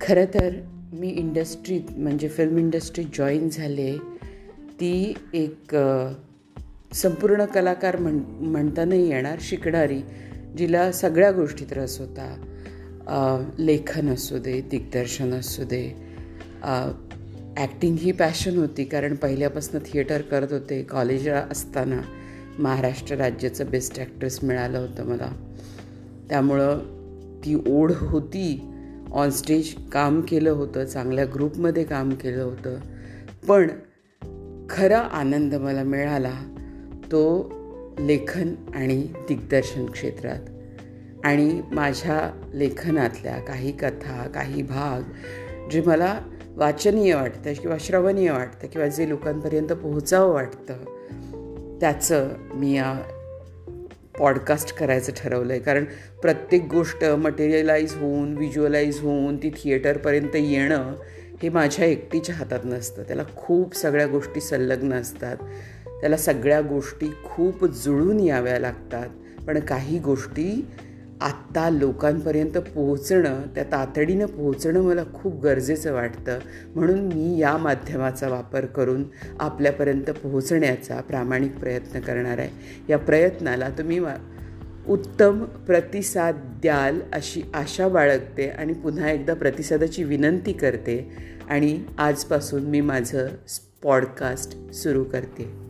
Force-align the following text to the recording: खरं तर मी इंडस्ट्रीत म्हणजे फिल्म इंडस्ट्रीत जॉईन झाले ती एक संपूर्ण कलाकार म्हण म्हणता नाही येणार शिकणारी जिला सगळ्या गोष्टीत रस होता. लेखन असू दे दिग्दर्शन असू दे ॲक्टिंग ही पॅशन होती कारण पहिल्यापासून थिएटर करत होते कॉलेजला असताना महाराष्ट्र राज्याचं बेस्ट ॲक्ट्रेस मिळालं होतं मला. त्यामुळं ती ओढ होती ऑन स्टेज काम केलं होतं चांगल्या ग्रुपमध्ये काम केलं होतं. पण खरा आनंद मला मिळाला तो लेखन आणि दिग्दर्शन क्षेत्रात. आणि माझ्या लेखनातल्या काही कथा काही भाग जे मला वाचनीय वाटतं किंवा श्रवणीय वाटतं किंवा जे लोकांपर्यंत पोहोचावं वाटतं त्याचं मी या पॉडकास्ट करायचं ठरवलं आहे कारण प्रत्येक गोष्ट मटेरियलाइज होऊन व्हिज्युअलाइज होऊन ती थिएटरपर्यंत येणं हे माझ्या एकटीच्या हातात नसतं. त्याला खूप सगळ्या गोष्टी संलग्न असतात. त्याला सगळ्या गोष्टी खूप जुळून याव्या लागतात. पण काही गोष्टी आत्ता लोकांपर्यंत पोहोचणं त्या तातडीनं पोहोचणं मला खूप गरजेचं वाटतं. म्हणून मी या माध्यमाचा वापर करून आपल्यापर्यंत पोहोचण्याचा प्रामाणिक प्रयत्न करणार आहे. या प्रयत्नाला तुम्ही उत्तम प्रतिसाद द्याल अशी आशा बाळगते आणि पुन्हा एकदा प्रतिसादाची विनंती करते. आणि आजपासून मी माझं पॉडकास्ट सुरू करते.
खरं 0.00 0.24
तर 0.24 0.54
मी 0.92 1.08
इंडस्ट्रीत 1.10 1.90
म्हणजे 1.96 2.28
फिल्म 2.28 2.58
इंडस्ट्रीत 2.58 3.06
जॉईन 3.14 3.48
झाले 3.48 3.96
ती 4.80 5.14
एक 5.34 5.74
संपूर्ण 6.94 7.44
कलाकार 7.44 7.96
म्हण 7.96 8.18
म्हणता 8.40 8.84
नाही 8.84 9.08
येणार 9.10 9.38
शिकणारी 9.40 10.00
जिला 10.58 10.90
सगळ्या 10.92 11.30
गोष्टीत 11.32 11.72
रस 11.72 11.98
होता. 12.00 12.28
लेखन 13.58 14.08
असू 14.08 14.38
दे 14.38 14.60
दिग्दर्शन 14.70 15.32
असू 15.34 15.64
दे 15.64 15.82
ॲक्टिंग 17.56 17.96
ही 17.98 18.12
पॅशन 18.12 18.56
होती 18.56 18.84
कारण 18.84 19.14
पहिल्यापासून 19.14 19.80
थिएटर 19.86 20.22
करत 20.22 20.52
होते 20.52 20.82
कॉलेजला 20.82 21.44
असताना 21.50 22.00
महाराष्ट्र 22.58 23.16
राज्याचं 23.16 23.70
बेस्ट 23.70 23.98
ॲक्ट्रेस 23.98 24.38
मिळालं 24.42 24.78
होतं 24.78 25.06
मला. 25.06 25.30
त्यामुळं 26.28 26.78
ती 27.44 27.54
ओढ 27.66 27.92
होती 28.00 28.46
ऑन 29.12 29.30
स्टेज 29.30 29.74
काम 29.92 30.20
केलं 30.20 30.50
होतं 30.50 30.84
चांगल्या 30.84 31.24
ग्रुपमध्ये 31.24 31.84
काम 31.84 32.10
केलं 32.10 32.42
होतं. 32.42 32.76
पण 33.48 33.70
खरा 34.70 34.98
आनंद 34.98 35.54
मला 35.54 35.82
मिळाला 35.82 36.34
तो 37.04 37.52
लेखन 38.00 38.54
आणि 38.74 39.02
दिग्दर्शन 39.02 39.86
क्षेत्रात. 39.86 40.40
आणि 41.24 41.62
माझ्या 41.72 42.40
लेखनातल्या 42.54 43.38
काही 43.38 43.72
कथा 43.72 44.28
काही 44.34 44.62
भाग 44.62 45.02
जे 45.70 45.82
मला 45.86 46.20
वाचनीय 46.56 47.14
वाटतं 47.14 47.52
किंवा 47.52 47.76
श्रवणीय 47.80 48.30
वाटतं 48.30 48.66
किंवा 48.66 48.88
जे 48.88 49.08
लोकांपर्यंत 49.08 49.68
पोहोचावं 49.68 50.34
वाटतं 50.34 50.74
त्याचं 51.80 52.28
मी 52.54 52.76
या 52.76 53.02
पॉडकास्ट 54.18 54.74
करायचं 54.74 55.12
ठरवलं 55.16 55.52
आहे 55.52 55.62
कारण 55.62 55.84
प्रत्येक 56.22 56.62
गोष्ट 56.62 57.04
मटेरियलाइज 57.04 57.94
होऊन 57.94 58.36
व्हिज्युअलाइज 58.36 59.00
होऊन 59.00 59.36
ती 59.36 59.50
थिएटरपर्यंत 59.50 60.36
येणं 60.36 60.94
हे 61.42 61.48
माझ्या 61.48 61.84
एकटीच्या 61.84 62.34
हातात 62.34 62.60
नसतं. 62.64 63.02
त्याला 63.02 63.22
खूप 63.36 63.74
सगळ्या 63.74 64.06
गोष्टी 64.06 64.40
संलग्न 64.40 64.92
असतात. 64.92 65.36
त्याला 66.00 66.16
सगळ्या 66.16 66.60
गोष्टी 66.60 67.06
खूप 67.24 67.64
जुळून 67.64 68.20
याव्या 68.20 68.58
लागतात. 68.58 69.08
पण 69.46 69.60
काही 69.60 69.98
गोष्टी 69.98 70.66
आत्ता 71.20 71.70
लोकांपर्यंत 71.70 72.58
पोहोचणं 72.58 73.42
त्या 73.54 73.64
तातडीनं 73.64 74.26
पोहोचणं 74.26 74.80
मला 74.80 75.02
खूप 75.14 75.42
गरजेचं 75.42 75.92
वाटतं. 75.92 76.38
म्हणून 76.74 77.00
मी 77.00 77.38
या 77.38 77.56
माध्यमाचा 77.56 78.28
वापर 78.28 78.66
करून 78.66 79.04
आपल्यापर्यंत 79.40 80.10
पोहोचण्याचा 80.10 81.00
प्रामाणिक 81.00 81.58
प्रयत्न 81.58 82.00
करणार 82.00 82.38
आहे. 82.38 82.48
या 82.88 82.98
प्रयत्नाला 82.98 83.68
तुम्ही 83.68 84.00
उत्तम 84.88 85.44
प्रतिसाद 85.44 86.58
द्याल 86.62 87.00
अशी 87.12 87.42
आशा 87.54 87.88
बाळगते 87.88 88.48
आणि 88.48 88.72
पुन्हा 88.72 89.10
एकदा 89.10 89.34
प्रतिसादाची 89.34 90.04
विनंती 90.04 90.52
करते. 90.52 91.12
आणि 91.48 91.84
आजपासून 91.98 92.62
मी 92.62 92.80
माझं 92.80 93.28
पॉडकास्ट 93.82 94.72
सुरू 94.72 95.04
करते. 95.04 95.67